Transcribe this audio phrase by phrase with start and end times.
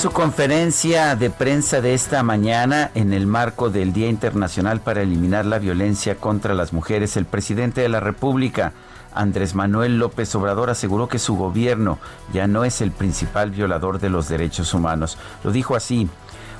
[0.00, 5.44] Su conferencia de prensa de esta mañana, en el marco del Día Internacional para Eliminar
[5.44, 8.72] la Violencia contra las Mujeres, el presidente de la República,
[9.12, 11.98] Andrés Manuel López Obrador, aseguró que su gobierno
[12.32, 15.18] ya no es el principal violador de los derechos humanos.
[15.44, 16.08] Lo dijo así.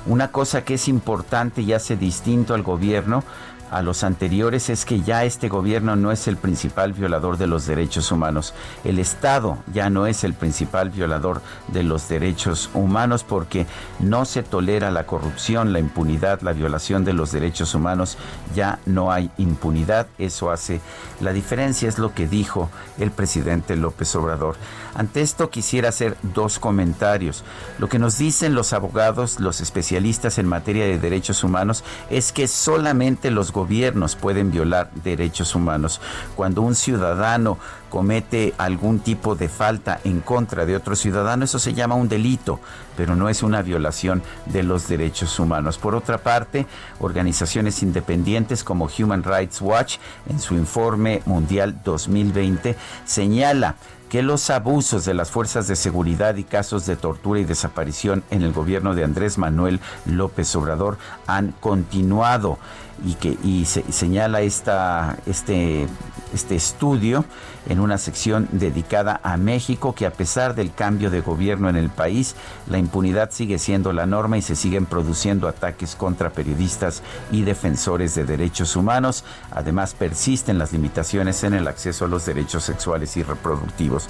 [0.05, 3.23] Una cosa que es importante y hace distinto al gobierno
[3.71, 7.65] a los anteriores es que ya este gobierno no es el principal violador de los
[7.65, 8.53] derechos humanos.
[8.83, 13.65] El Estado ya no es el principal violador de los derechos humanos porque
[13.99, 18.17] no se tolera la corrupción, la impunidad, la violación de los derechos humanos.
[18.53, 20.07] Ya no hay impunidad.
[20.17, 20.81] Eso hace
[21.21, 24.57] la diferencia, es lo que dijo el presidente López Obrador.
[24.95, 27.45] Ante esto quisiera hacer dos comentarios.
[27.79, 32.47] Lo que nos dicen los abogados, los especialistas en materia de derechos humanos, es que
[32.47, 36.01] solamente los gobiernos pueden violar derechos humanos.
[36.35, 37.57] Cuando un ciudadano
[37.89, 42.59] comete algún tipo de falta en contra de otro ciudadano, eso se llama un delito,
[42.95, 45.77] pero no es una violación de los derechos humanos.
[45.77, 46.65] Por otra parte,
[46.99, 49.97] organizaciones independientes como Human Rights Watch,
[50.29, 52.75] en su informe mundial 2020,
[53.05, 53.75] señala
[54.11, 58.41] que los abusos de las fuerzas de seguridad y casos de tortura y desaparición en
[58.41, 60.97] el gobierno de Andrés Manuel López Obrador
[61.27, 62.59] han continuado
[63.05, 65.87] y que y se, señala esta, este,
[66.33, 67.25] este estudio
[67.67, 71.89] en una sección dedicada a México que a pesar del cambio de gobierno en el
[71.89, 72.35] país,
[72.67, 78.15] la impunidad sigue siendo la norma y se siguen produciendo ataques contra periodistas y defensores
[78.15, 79.23] de derechos humanos.
[79.51, 84.07] Además, persisten las limitaciones en el acceso a los derechos sexuales y reproductivos.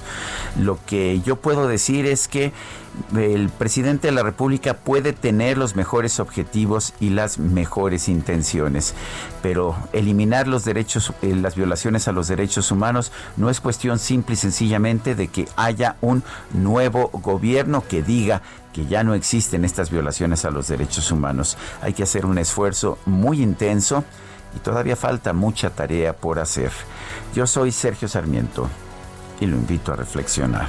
[0.58, 2.52] Lo que yo puedo decir es que
[3.16, 8.94] el presidente de la República puede tener los mejores objetivos y las mejores intenciones,
[9.42, 14.34] pero eliminar los derechos, eh, las violaciones a los derechos humanos no es cuestión simple
[14.34, 18.42] y sencillamente de que haya un nuevo gobierno que diga
[18.72, 21.58] que ya no existen estas violaciones a los derechos humanos.
[21.82, 24.04] Hay que hacer un esfuerzo muy intenso
[24.56, 26.72] y todavía falta mucha tarea por hacer.
[27.34, 28.68] Yo soy Sergio Sarmiento
[29.40, 30.68] y lo invito a reflexionar.